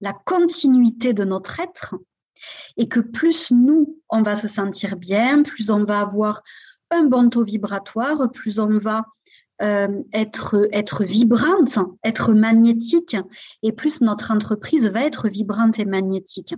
la 0.00 0.12
continuité 0.12 1.12
de 1.12 1.24
notre 1.24 1.60
être 1.60 1.94
et 2.76 2.88
que 2.88 3.00
plus 3.00 3.50
nous, 3.50 3.98
on 4.10 4.22
va 4.22 4.36
se 4.36 4.48
sentir 4.48 4.96
bien, 4.96 5.42
plus 5.42 5.70
on 5.70 5.84
va 5.84 6.00
avoir 6.00 6.42
un 6.90 7.04
bon 7.04 7.28
taux 7.30 7.44
vibratoire, 7.44 8.30
plus 8.32 8.58
on 8.58 8.78
va 8.78 9.04
euh, 9.62 10.02
être, 10.12 10.68
être 10.72 11.02
vibrante, 11.02 11.78
être 12.04 12.34
magnétique, 12.34 13.16
et 13.62 13.72
plus 13.72 14.02
notre 14.02 14.30
entreprise 14.30 14.86
va 14.86 15.04
être 15.04 15.28
vibrante 15.28 15.78
et 15.78 15.86
magnétique. 15.86 16.54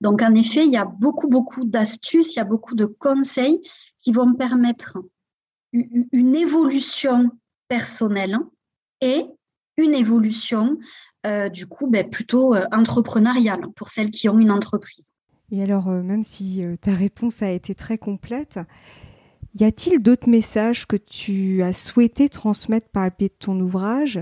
Donc, 0.00 0.22
en 0.22 0.34
effet, 0.34 0.64
il 0.64 0.72
y 0.72 0.78
a 0.78 0.86
beaucoup, 0.86 1.28
beaucoup 1.28 1.64
d'astuces, 1.64 2.34
il 2.34 2.38
y 2.38 2.40
a 2.40 2.44
beaucoup 2.44 2.74
de 2.74 2.86
conseils 2.86 3.60
qui 3.98 4.12
vont 4.12 4.32
permettre 4.34 4.96
une 5.72 6.34
évolution 6.34 7.30
personnelle 7.68 8.38
et 9.02 9.26
une 9.80 9.94
évolution, 9.94 10.78
euh, 11.26 11.48
du 11.48 11.66
coup, 11.66 11.86
ben, 11.88 12.08
plutôt 12.08 12.54
euh, 12.54 12.64
entrepreneuriale 12.72 13.66
pour 13.76 13.90
celles 13.90 14.10
qui 14.10 14.28
ont 14.28 14.38
une 14.38 14.50
entreprise. 14.50 15.12
Et 15.52 15.62
alors, 15.62 15.88
même 15.88 16.22
si 16.22 16.62
ta 16.80 16.92
réponse 16.92 17.42
a 17.42 17.50
été 17.50 17.74
très 17.74 17.98
complète, 17.98 18.60
y 19.56 19.64
a-t-il 19.64 20.00
d'autres 20.00 20.28
messages 20.28 20.86
que 20.86 20.96
tu 20.96 21.62
as 21.64 21.72
souhaité 21.72 22.28
transmettre 22.28 22.88
par 22.88 23.04
le 23.04 23.10
biais 23.18 23.28
de 23.28 23.34
ton 23.36 23.58
ouvrage? 23.58 24.20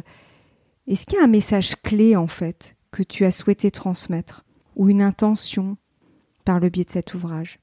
Est-ce 0.86 1.04
qu'il 1.04 1.18
y 1.18 1.20
a 1.20 1.24
un 1.24 1.28
message 1.28 1.76
clé 1.82 2.16
en 2.16 2.28
fait 2.28 2.76
que 2.90 3.02
tu 3.02 3.26
as 3.26 3.30
souhaité 3.30 3.70
transmettre 3.70 4.46
ou 4.74 4.88
une 4.88 5.02
intention 5.02 5.76
par 6.46 6.60
le 6.60 6.70
biais 6.70 6.84
de 6.84 6.90
cet 6.90 7.12
ouvrage? 7.12 7.60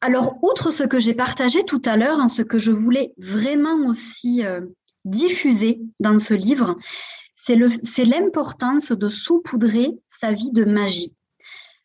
Alors, 0.00 0.38
outre 0.42 0.70
ce 0.70 0.84
que 0.84 1.00
j'ai 1.00 1.14
partagé 1.14 1.64
tout 1.64 1.82
à 1.84 1.96
l'heure, 1.96 2.20
hein, 2.20 2.28
ce 2.28 2.42
que 2.42 2.58
je 2.58 2.70
voulais 2.70 3.12
vraiment 3.18 3.88
aussi 3.88 4.44
euh, 4.44 4.60
diffuser 5.04 5.80
dans 5.98 6.18
ce 6.18 6.34
livre, 6.34 6.76
c'est 7.82 8.04
l'importance 8.04 8.92
de 8.92 9.08
saupoudrer 9.08 9.98
sa 10.06 10.32
vie 10.32 10.52
de 10.52 10.64
magie, 10.64 11.14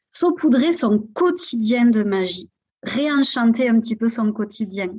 saupoudrer 0.09 0.73
son 0.73 0.99
quotidien 0.99 1.85
de 1.85 2.03
magie 2.03 2.49
réenchanter 2.83 3.69
un 3.69 3.79
petit 3.79 3.95
peu 3.95 4.07
son 4.07 4.31
quotidien. 4.31 4.89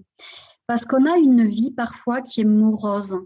Parce 0.67 0.85
qu'on 0.85 1.05
a 1.05 1.17
une 1.19 1.47
vie 1.47 1.71
parfois 1.71 2.23
qui 2.23 2.41
est 2.41 2.47
morose, 2.47 3.19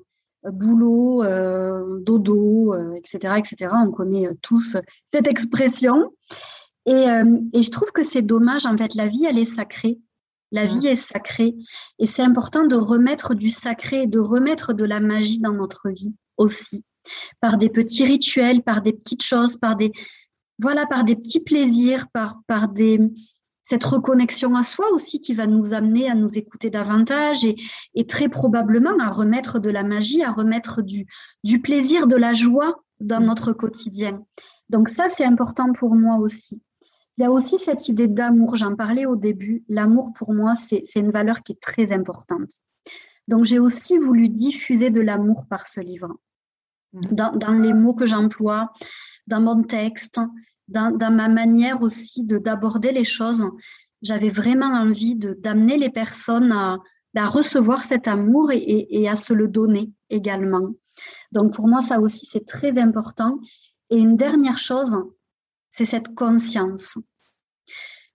boulot, 0.44 1.22
euh, 1.22 2.00
dodo, 2.00 2.74
etc., 2.96 3.18
euh, 3.24 3.36
etc. 3.36 3.72
On 3.86 3.92
connaît 3.92 4.28
tous 4.42 4.76
cette 5.12 5.28
expression. 5.28 6.12
Et, 6.86 6.92
euh, 6.92 7.38
et, 7.52 7.62
je 7.62 7.70
trouve 7.70 7.92
que 7.92 8.04
c'est 8.04 8.22
dommage. 8.22 8.66
En 8.66 8.76
fait, 8.76 8.94
la 8.94 9.06
vie, 9.06 9.24
elle 9.24 9.38
est 9.38 9.44
sacrée. 9.44 9.98
La 10.50 10.64
vie 10.64 10.86
est 10.86 10.96
sacrée. 10.96 11.54
Et 11.98 12.06
c'est 12.06 12.22
important 12.22 12.66
de 12.66 12.74
remettre 12.76 13.34
du 13.34 13.50
sacré, 13.50 14.06
de 14.06 14.18
remettre 14.18 14.72
de 14.72 14.84
la 14.84 14.98
magie 14.98 15.38
dans 15.38 15.52
notre 15.52 15.90
vie 15.90 16.14
aussi. 16.38 16.82
Par 17.40 17.58
des 17.58 17.68
petits 17.68 18.04
rituels, 18.04 18.62
par 18.62 18.82
des 18.82 18.92
petites 18.92 19.22
choses, 19.22 19.56
par 19.56 19.76
des, 19.76 19.92
voilà, 20.58 20.86
par 20.86 21.04
des 21.04 21.16
petits 21.16 21.42
plaisirs, 21.42 22.08
par, 22.12 22.40
par 22.46 22.68
des, 22.68 23.00
cette 23.68 23.84
reconnexion 23.84 24.56
à 24.56 24.62
soi 24.62 24.86
aussi 24.92 25.20
qui 25.20 25.34
va 25.34 25.46
nous 25.46 25.74
amener 25.74 26.10
à 26.10 26.14
nous 26.14 26.38
écouter 26.38 26.70
davantage 26.70 27.44
et, 27.44 28.06
très 28.06 28.28
probablement 28.28 28.96
à 28.98 29.10
remettre 29.10 29.58
de 29.58 29.70
la 29.70 29.82
magie, 29.82 30.22
à 30.22 30.32
remettre 30.32 30.82
du, 30.82 31.06
du 31.44 31.60
plaisir, 31.60 32.06
de 32.06 32.16
la 32.16 32.32
joie 32.32 32.82
dans 33.00 33.20
notre 33.20 33.52
quotidien. 33.52 34.22
Donc 34.70 34.88
ça, 34.88 35.08
c'est 35.08 35.24
important 35.24 35.72
pour 35.72 35.94
moi 35.94 36.16
aussi. 36.16 36.62
Il 37.18 37.22
y 37.22 37.24
a 37.24 37.30
aussi 37.30 37.58
cette 37.58 37.88
idée 37.88 38.06
d'amour, 38.06 38.56
j'en 38.56 38.76
parlais 38.76 39.04
au 39.04 39.16
début. 39.16 39.64
L'amour, 39.68 40.12
pour 40.14 40.32
moi, 40.32 40.54
c'est 40.54 40.84
une 40.96 41.10
valeur 41.10 41.42
qui 41.42 41.52
est 41.52 41.60
très 41.60 41.92
importante. 41.92 42.50
Donc 43.26 43.44
j'ai 43.44 43.58
aussi 43.58 43.98
voulu 43.98 44.28
diffuser 44.28 44.90
de 44.90 45.00
l'amour 45.00 45.44
par 45.48 45.66
ce 45.66 45.80
livre. 45.80 46.16
Mmh. 46.92 47.00
Dans, 47.12 47.52
les 47.52 47.74
mots 47.74 47.94
que 47.94 48.06
j'emploie, 48.06 48.72
dans 49.26 49.40
mon 49.40 49.62
texte, 49.62 50.20
dans, 50.68 50.92
ma 51.12 51.28
manière 51.28 51.82
aussi 51.82 52.24
de 52.24 52.38
d'aborder 52.38 52.92
les 52.92 53.04
choses, 53.04 53.44
j'avais 54.02 54.28
vraiment 54.28 54.72
envie 54.72 55.14
d'amener 55.16 55.76
les 55.76 55.90
personnes 55.90 56.52
à, 56.52 56.78
à, 57.16 57.26
recevoir 57.26 57.84
cet 57.84 58.08
amour 58.08 58.52
et, 58.52 58.86
et, 58.90 59.08
à 59.08 59.16
se 59.16 59.34
le 59.34 59.48
donner 59.48 59.90
également. 60.08 60.74
Donc 61.32 61.54
pour 61.54 61.68
moi, 61.68 61.82
ça 61.82 62.00
aussi, 62.00 62.26
c'est 62.26 62.46
très 62.46 62.78
important. 62.78 63.40
Et 63.90 63.98
une 63.98 64.16
dernière 64.16 64.58
chose, 64.58 64.96
c'est 65.70 65.84
cette 65.84 66.14
conscience. 66.14 66.98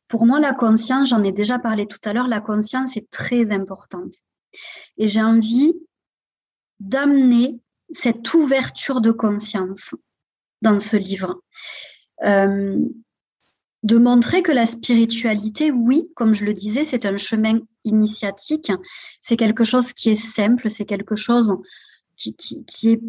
Pour 0.08 0.26
moi, 0.26 0.40
la 0.40 0.54
conscience, 0.54 1.10
j'en 1.10 1.24
ai 1.24 1.32
déjà 1.32 1.60
parlé 1.60 1.88
tout 1.88 2.00
à 2.06 2.14
l'heure, 2.14 2.28
la 2.28 2.42
conscience 2.42 2.96
est 2.98 3.10
très 3.10 3.52
importante. 3.52 4.14
Et 4.98 5.08
j'ai 5.08 5.24
envie 5.24 5.74
d'amener 6.80 7.63
cette 7.94 8.34
ouverture 8.34 9.02
de 9.02 9.12
conscience 9.12 9.96
dans 10.62 10.80
ce 10.80 10.98
livre. 10.98 11.42
Euh, 12.24 12.80
de 13.84 13.98
montrer 13.98 14.42
que 14.42 14.52
la 14.52 14.66
spiritualité, 14.66 15.72
oui, 15.72 16.10
comme 16.16 16.34
je 16.34 16.46
le 16.46 16.54
disais, 16.54 16.86
c'est 16.86 17.06
un 17.06 17.18
chemin 17.18 17.60
initiatique, 17.84 18.72
c'est 19.22 19.36
quelque 19.36 19.66
chose 19.66 19.92
qui 19.92 20.10
est 20.10 20.16
simple, 20.16 20.70
c'est 20.70 20.86
quelque 20.86 21.18
chose 21.18 21.58
qui, 22.16 22.36
est 22.84 23.02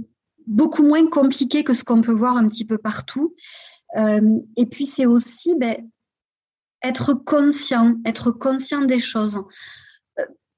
beaucoup 0.48 0.82
moins 0.82 1.06
compliqué 1.06 1.62
que 1.62 1.74
ce 1.74 1.84
qu'on 1.84 2.02
peut 2.02 2.12
voir 2.12 2.36
un 2.36 2.48
petit 2.48 2.64
peu 2.64 2.76
partout. 2.76 3.36
Euh, 3.96 4.40
et 4.56 4.66
puis 4.66 4.86
c'est 4.86 5.06
aussi 5.06 5.54
ben, 5.56 5.76
être 6.82 7.14
conscient, 7.14 7.94
être 8.04 8.32
conscient 8.32 8.82
des 8.82 8.98
choses. 8.98 9.38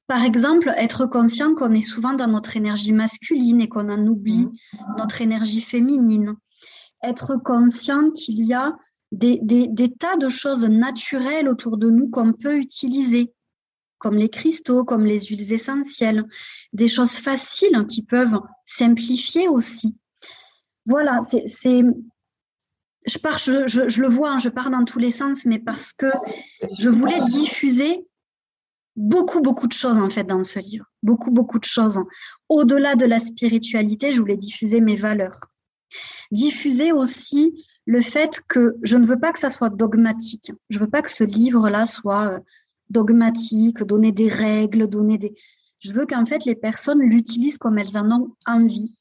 Par 0.07 0.23
exemple, 0.23 0.73
être 0.77 1.07
conscient 1.07 1.55
qu'on 1.55 1.73
est 1.73 1.81
souvent 1.81 2.15
dans 2.15 2.29
notre 2.29 2.57
énergie 2.57 2.93
masculine 2.93 3.61
et 3.61 3.69
qu'on 3.69 3.91
en 3.91 4.07
oublie 4.07 4.47
mmh. 4.47 4.95
notre 4.99 5.21
énergie 5.21 5.63
féminine 5.63 6.37
être 7.03 7.37
conscient 7.37 8.11
qu'il 8.11 8.45
y 8.45 8.55
a 8.55 8.77
des, 9.13 9.39
tas 9.99 10.17
de 10.17 10.29
choses 10.29 10.65
naturelles 10.65 11.49
autour 11.49 11.79
de 11.79 11.91
nous 11.91 12.09
qu'on 12.09 12.33
peut 12.33 12.59
utiliser, 12.59 13.33
comme 13.99 14.17
les 14.17 14.29
cristaux, 14.29 14.85
comme 14.85 15.05
les 15.05 15.21
huiles 15.21 15.53
essentielles, 15.53 16.25
des 16.73 16.89
choses 16.89 17.17
faciles 17.17 17.87
qui 17.89 18.03
peuvent 18.03 18.41
simplifier 18.65 19.49
aussi. 19.49 19.97
Voilà, 20.85 21.21
c'est. 21.23 21.83
Je, 23.07 23.19
pars, 23.19 23.39
je, 23.39 24.01
le 24.01 24.09
vois, 24.09 24.33
hein, 24.33 24.39
je 24.41 24.49
pars 24.49 24.71
dans 24.71 24.85
tous 24.85 24.99
les 24.99 25.13
sens, 25.13 25.45
mais 25.45 25.61
parce 25.61 25.93
que 25.93 26.11
je 26.77 26.91
voulais 26.91 27.21
diffuser 27.29 28.05
beaucoup, 28.97 29.41
beaucoup 29.41 29.69
de 29.69 29.73
choses 29.73 29.99
en 29.99 30.11
fait 30.11 30.25
dans 30.25 30.43
ce 30.43 30.59
livre. 30.59 30.87
Beaucoup, 31.03 31.31
beaucoup 31.31 31.59
de 31.59 31.65
choses. 31.65 32.01
Au-delà 32.49 32.97
de 32.97 33.07
la 33.07 33.19
spiritualité, 33.19 34.13
je 34.13 34.21
voulais 34.21 34.37
diffuser 34.37 34.81
mes 34.81 34.97
valeurs 34.97 35.41
diffuser 36.31 36.93
aussi 36.93 37.65
le 37.85 38.01
fait 38.01 38.41
que 38.49 38.77
je 38.83 38.97
ne 38.97 39.07
veux 39.07 39.19
pas 39.19 39.33
que 39.33 39.39
ça 39.39 39.51
soit 39.51 39.71
dogmatique. 39.71 40.53
Je 40.71 40.79
ne 40.79 40.85
veux 40.85 40.91
pas 40.91 41.03
que 41.03 41.13
ce 41.13 41.25
livre-là 41.25 41.85
soit 41.87 42.33
euh, 42.33 42.41
dogmatique, 42.91 43.83
donner 43.83 44.13
des 44.13 44.29
règles, 44.29 44.89
donner 44.89 45.19
des... 45.19 45.35
Je 45.79 45.93
veux 45.93 46.07
qu'en 46.07 46.27
fait 46.27 46.45
les 46.45 46.57
personnes 46.57 47.01
l'utilisent 47.01 47.59
comme 47.59 47.79
elles 47.79 47.97
en 47.97 48.11
ont 48.11 48.35
envie. 48.47 48.93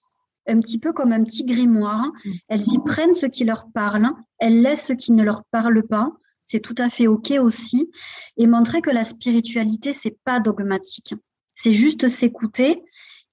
Un 0.48 0.60
petit 0.60 0.78
peu 0.78 0.94
comme 0.94 1.12
un 1.12 1.24
petit 1.24 1.46
grimoire. 1.46 2.12
Elles 2.48 2.62
y 2.62 2.78
prennent 2.84 3.16
ce 3.16 3.26
qui 3.26 3.44
leur 3.44 3.72
parle, 3.74 4.08
elles 4.38 4.62
laissent 4.62 4.88
ce 4.88 4.94
qui 4.94 5.12
ne 5.12 5.24
leur 5.24 5.44
parle 5.46 5.82
pas. 5.88 6.12
C'est 6.46 6.62
tout 6.62 6.76
à 6.78 6.90
fait 6.90 7.08
OK 7.08 7.34
aussi. 7.42 7.92
Et 8.38 8.48
montrer 8.48 8.82
que 8.82 8.92
la 8.92 9.04
spiritualité, 9.04 9.94
c'est 9.94 10.18
pas 10.24 10.40
dogmatique. 10.40 11.16
C'est 11.56 11.74
juste 11.74 12.08
s'écouter 12.08 12.84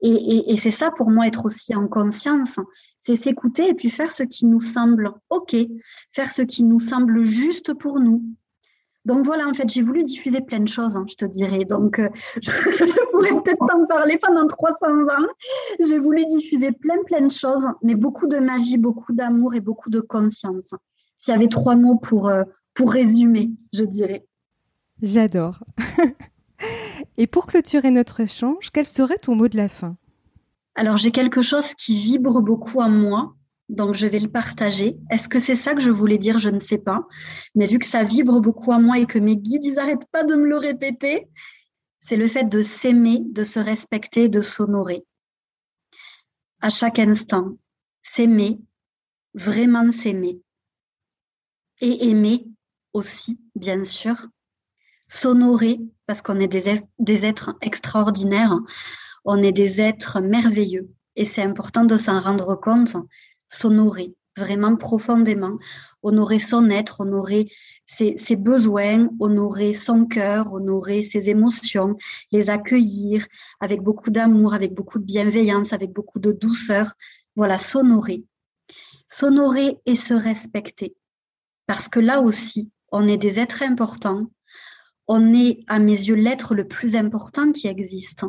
et, 0.02 0.56
c'est 0.56 0.72
ça 0.72 0.90
pour 0.90 1.10
moi 1.10 1.28
être 1.28 1.44
aussi 1.44 1.76
en 1.76 1.86
conscience, 1.86 2.58
c'est 2.98 3.14
s'écouter 3.14 3.68
et 3.68 3.74
puis 3.74 3.88
faire 3.88 4.10
ce 4.10 4.24
qui 4.24 4.46
nous 4.46 4.60
semble 4.60 5.12
OK, 5.30 5.54
faire 6.10 6.32
ce 6.32 6.42
qui 6.42 6.64
nous 6.64 6.80
semble 6.80 7.24
juste 7.24 7.72
pour 7.74 8.00
nous. 8.00 8.22
Donc 9.04 9.24
voilà, 9.24 9.46
en 9.46 9.54
fait, 9.54 9.68
j'ai 9.68 9.82
voulu 9.82 10.04
diffuser 10.04 10.40
plein 10.40 10.60
de 10.60 10.68
choses, 10.68 10.96
hein, 10.96 11.04
je 11.08 11.14
te 11.14 11.24
dirais. 11.24 11.64
Donc, 11.64 11.98
euh, 11.98 12.08
je, 12.42 13.10
pourrais 13.10 13.30
peut-être 13.42 13.64
t'en 13.66 13.84
parler 13.86 14.16
pendant 14.18 14.46
300 14.46 14.86
ans. 14.86 15.26
J'ai 15.80 15.98
voulu 15.98 16.24
diffuser 16.26 16.70
plein, 16.70 17.02
plein 17.04 17.20
de 17.20 17.30
choses, 17.30 17.66
mais 17.82 17.96
beaucoup 17.96 18.28
de 18.28 18.38
magie, 18.38 18.78
beaucoup 18.78 19.12
d'amour 19.12 19.54
et 19.54 19.60
beaucoup 19.60 19.90
de 19.90 20.00
conscience. 20.00 20.74
S'il 21.18 21.34
y 21.34 21.36
avait 21.36 21.48
trois 21.48 21.74
mots 21.74 21.96
pour, 21.96 22.28
euh, 22.28 22.44
pour 22.74 22.92
résumer, 22.92 23.50
je 23.72 23.84
dirais. 23.84 24.26
J'adore. 25.02 25.62
Et 27.16 27.26
pour 27.26 27.46
clôturer 27.46 27.90
notre 27.90 28.20
échange, 28.20 28.70
quel 28.72 28.86
serait 28.86 29.18
ton 29.18 29.34
mot 29.34 29.48
de 29.48 29.56
la 29.56 29.68
fin? 29.68 29.96
Alors 30.74 30.96
j'ai 30.96 31.10
quelque 31.10 31.42
chose 31.42 31.74
qui 31.74 31.96
vibre 31.96 32.40
beaucoup 32.40 32.80
en 32.80 32.88
moi, 32.88 33.34
donc 33.68 33.94
je 33.94 34.06
vais 34.06 34.20
le 34.20 34.30
partager. 34.30 34.96
Est-ce 35.10 35.28
que 35.28 35.40
c'est 35.40 35.54
ça 35.54 35.74
que 35.74 35.82
je 35.82 35.90
voulais 35.90 36.18
dire? 36.18 36.38
Je 36.38 36.48
ne 36.48 36.60
sais 36.60 36.78
pas. 36.78 37.06
Mais 37.54 37.66
vu 37.66 37.78
que 37.78 37.86
ça 37.86 38.04
vibre 38.04 38.40
beaucoup 38.40 38.70
en 38.70 38.80
moi 38.80 38.98
et 38.98 39.06
que 39.06 39.18
mes 39.18 39.36
guides, 39.36 39.64
ils 39.64 39.74
n'arrêtent 39.74 40.10
pas 40.10 40.24
de 40.24 40.34
me 40.34 40.46
le 40.46 40.56
répéter, 40.56 41.28
c'est 42.00 42.16
le 42.16 42.28
fait 42.28 42.44
de 42.44 42.62
s'aimer, 42.62 43.22
de 43.24 43.42
se 43.42 43.58
respecter, 43.58 44.28
de 44.28 44.40
s'honorer. 44.40 45.04
À 46.60 46.70
chaque 46.70 46.98
instant, 46.98 47.56
s'aimer, 48.02 48.60
vraiment 49.34 49.90
s'aimer. 49.90 50.40
Et 51.80 52.08
aimer 52.08 52.46
aussi, 52.92 53.38
bien 53.54 53.84
sûr. 53.84 54.16
S'honorer, 55.08 55.80
parce 56.06 56.22
qu'on 56.22 56.40
est 56.40 56.48
des, 56.48 56.80
des 56.98 57.24
êtres 57.26 57.56
extraordinaires 57.60 58.58
on 59.24 59.42
est 59.42 59.52
des 59.52 59.80
êtres 59.80 60.20
merveilleux 60.20 60.90
et 61.16 61.24
c'est 61.24 61.42
important 61.42 61.84
de 61.84 61.96
s'en 61.96 62.20
rendre 62.20 62.54
compte, 62.56 62.96
s'honorer 63.48 64.14
vraiment 64.36 64.76
profondément, 64.76 65.58
honorer 66.02 66.38
son 66.38 66.70
être, 66.70 67.00
honorer 67.00 67.50
ses, 67.84 68.36
besoins, 68.36 69.10
honorer 69.20 69.74
son 69.74 70.06
cœur, 70.06 70.54
honorer 70.54 71.02
ses 71.02 71.28
émotions, 71.28 71.96
les 72.30 72.48
accueillir 72.48 73.26
avec 73.60 73.82
beaucoup 73.82 74.10
d'amour, 74.10 74.54
avec 74.54 74.72
beaucoup 74.72 74.98
de 74.98 75.04
bienveillance, 75.04 75.74
avec 75.74 75.92
beaucoup 75.92 76.18
de 76.18 76.32
douceur. 76.32 76.94
Voilà, 77.36 77.58
s'honorer. 77.58 78.24
S'honorer 79.06 79.78
et 79.84 79.96
se 79.96 80.14
respecter. 80.14 80.96
Parce 81.66 81.90
que 81.90 82.00
là 82.00 82.22
aussi, 82.22 82.71
on 82.92 83.08
est 83.08 83.16
des 83.16 83.40
êtres 83.40 83.62
importants. 83.62 84.26
On 85.08 85.34
est, 85.34 85.64
à 85.66 85.78
mes 85.78 85.92
yeux, 85.92 86.14
l'être 86.14 86.54
le 86.54 86.68
plus 86.68 86.94
important 86.94 87.52
qui 87.52 87.66
existe. 87.66 88.24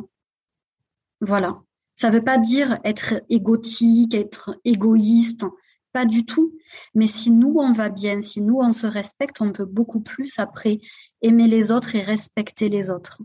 Voilà. 1.21 1.61
Ça 1.95 2.09
ne 2.09 2.15
veut 2.15 2.23
pas 2.23 2.39
dire 2.39 2.79
être 2.83 3.21
égotique, 3.29 4.15
être 4.15 4.57
égoïste, 4.65 5.45
pas 5.91 6.05
du 6.05 6.25
tout. 6.25 6.57
Mais 6.95 7.07
si 7.07 7.29
nous, 7.29 7.55
on 7.57 7.71
va 7.71 7.89
bien, 7.89 8.19
si 8.21 8.41
nous, 8.41 8.57
on 8.59 8.73
se 8.73 8.87
respecte, 8.87 9.41
on 9.41 9.51
peut 9.51 9.65
beaucoup 9.65 9.99
plus 9.99 10.39
après 10.39 10.79
aimer 11.21 11.47
les 11.47 11.71
autres 11.71 11.95
et 11.95 12.01
respecter 12.01 12.69
les 12.69 12.89
autres. 12.89 13.21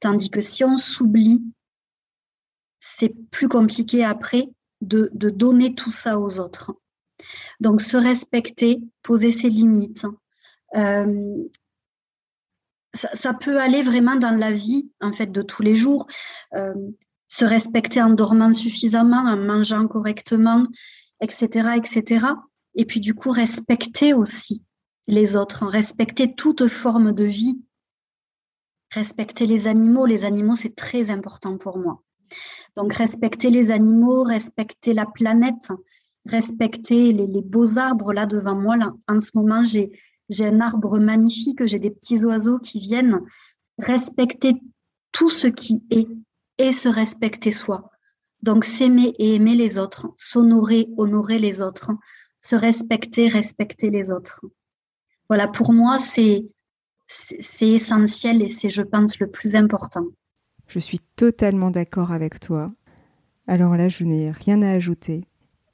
Tandis 0.00 0.30
que 0.30 0.40
si 0.40 0.64
on 0.64 0.78
s'oublie, 0.78 1.42
c'est 2.78 3.14
plus 3.30 3.48
compliqué 3.48 4.02
après 4.04 4.48
de, 4.80 5.10
donner 5.12 5.74
tout 5.74 5.92
ça 5.92 6.18
aux 6.18 6.40
autres. 6.40 6.74
Donc 7.60 7.82
se 7.82 7.98
respecter, 7.98 8.80
poser 9.02 9.30
ses 9.30 9.50
limites. 9.50 10.06
Euh, 10.76 11.44
ça, 12.94 13.34
peut 13.34 13.60
aller 13.60 13.82
vraiment 13.82 14.16
dans 14.16 14.36
la 14.36 14.52
vie 14.52 14.90
en 15.00 15.12
fait 15.12 15.30
de 15.30 15.42
tous 15.42 15.62
les 15.62 15.76
jours. 15.76 16.06
Euh, 16.54 16.74
se 17.28 17.44
respecter 17.44 18.02
en 18.02 18.10
dormant 18.10 18.52
suffisamment, 18.52 19.24
en 19.24 19.36
mangeant 19.36 19.86
correctement, 19.86 20.66
etc., 21.20 21.70
etc. 21.76 22.26
Et 22.74 22.84
puis 22.84 23.00
du 23.00 23.14
coup, 23.14 23.30
respecter 23.30 24.14
aussi 24.14 24.64
les 25.06 25.36
autres, 25.36 25.66
respecter 25.66 26.34
toute 26.34 26.66
forme 26.66 27.12
de 27.12 27.24
vie, 27.24 27.60
respecter 28.90 29.46
les 29.46 29.68
animaux. 29.68 30.06
Les 30.06 30.24
animaux, 30.24 30.54
c'est 30.54 30.74
très 30.74 31.10
important 31.10 31.56
pour 31.56 31.78
moi. 31.78 32.02
Donc, 32.76 32.94
respecter 32.94 33.50
les 33.50 33.70
animaux, 33.70 34.22
respecter 34.22 34.94
la 34.94 35.06
planète, 35.06 35.72
respecter 36.26 37.12
les, 37.12 37.42
beaux 37.42 37.78
arbres 37.78 38.12
là 38.12 38.26
devant 38.26 38.54
moi. 38.54 38.76
Là. 38.76 38.92
En 39.08 39.20
ce 39.20 39.30
moment, 39.34 39.64
j'ai 39.64 39.90
un 40.38 40.60
arbre 40.60 40.98
magnifique, 40.98 41.66
j'ai 41.66 41.78
des 41.78 41.90
petits 41.90 42.24
oiseaux 42.24 42.58
qui 42.58 42.80
viennent. 42.80 43.20
Respecter 43.78 44.54
tout 45.12 45.30
ce 45.30 45.46
qui 45.46 45.82
est, 45.90 46.08
et 46.58 46.72
se 46.72 46.88
respecter 46.88 47.50
soi. 47.50 47.90
Donc 48.42 48.64
s'aimer 48.64 49.14
et 49.18 49.34
aimer 49.34 49.54
les 49.54 49.78
autres, 49.78 50.08
s'honorer, 50.16 50.88
honorer 50.96 51.38
les 51.38 51.62
autres, 51.62 51.90
se 52.38 52.54
respecter, 52.54 53.28
respecter 53.28 53.90
les 53.90 54.10
autres. 54.10 54.44
Voilà, 55.28 55.48
pour 55.48 55.72
moi, 55.72 55.98
c'est 55.98 56.46
essentiel 57.60 58.42
et 58.42 58.48
c'est, 58.48 58.70
je 58.70 58.82
pense, 58.82 59.18
le 59.18 59.30
plus 59.30 59.56
important. 59.56 60.06
Je 60.68 60.78
suis 60.78 61.00
totalement 61.16 61.70
d'accord 61.70 62.12
avec 62.12 62.40
toi. 62.40 62.72
Alors 63.46 63.76
là, 63.76 63.88
je 63.88 64.04
n'ai 64.04 64.30
rien 64.30 64.62
à 64.62 64.70
ajouter. 64.70 65.26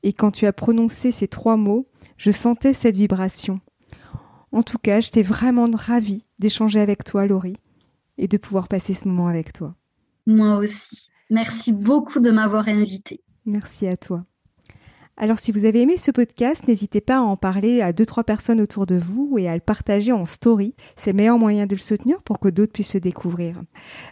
Et 0.02 0.12
quand 0.12 0.30
tu 0.30 0.46
as 0.46 0.52
prononcé 0.52 1.10
ces 1.10 1.28
trois 1.28 1.56
mots, 1.56 1.88
je 2.16 2.30
sentais 2.30 2.72
cette 2.72 2.96
vibration. 2.96 3.60
En 4.52 4.62
tout 4.62 4.78
cas, 4.78 5.00
j'étais 5.00 5.22
vraiment 5.22 5.66
ravie 5.72 6.24
d'échanger 6.38 6.80
avec 6.80 7.04
toi, 7.04 7.26
Laurie, 7.26 7.56
et 8.18 8.28
de 8.28 8.36
pouvoir 8.36 8.68
passer 8.68 8.94
ce 8.94 9.06
moment 9.06 9.28
avec 9.28 9.52
toi. 9.52 9.74
Moi 10.26 10.56
aussi. 10.56 11.08
Merci 11.30 11.72
beaucoup 11.72 12.20
de 12.20 12.30
m'avoir 12.30 12.68
invité. 12.68 13.20
Merci 13.44 13.86
à 13.86 13.96
toi. 13.96 14.24
Alors 15.18 15.38
si 15.38 15.50
vous 15.50 15.64
avez 15.64 15.80
aimé 15.80 15.96
ce 15.96 16.10
podcast, 16.10 16.68
n'hésitez 16.68 17.00
pas 17.00 17.16
à 17.16 17.22
en 17.22 17.36
parler 17.36 17.80
à 17.80 17.94
deux 17.94 18.04
trois 18.04 18.24
personnes 18.24 18.60
autour 18.60 18.84
de 18.84 18.96
vous 18.96 19.36
et 19.38 19.48
à 19.48 19.54
le 19.54 19.60
partager 19.60 20.12
en 20.12 20.26
story. 20.26 20.74
C'est 20.94 21.12
le 21.12 21.16
meilleur 21.16 21.38
moyen 21.38 21.66
de 21.66 21.74
le 21.74 21.80
soutenir 21.80 22.22
pour 22.22 22.38
que 22.38 22.48
d'autres 22.48 22.72
puissent 22.72 22.92
se 22.92 22.98
découvrir. 22.98 23.62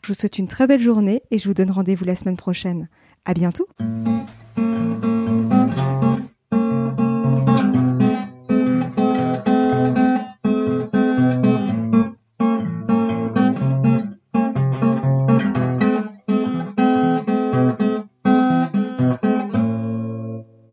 Je 0.03 0.09
vous 0.09 0.15
souhaite 0.15 0.39
une 0.39 0.49
très 0.49 0.67
belle 0.67 0.81
journée 0.81 1.23
et 1.31 1.37
je 1.37 1.47
vous 1.47 1.55
donne 1.55 1.71
rendez-vous 1.71 2.07
la 2.07 2.17
semaine 2.17 2.39
prochaine. 2.39 2.89
À 3.27 3.35
bientôt. 3.35 3.69